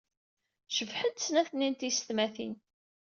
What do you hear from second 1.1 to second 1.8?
snat-nni n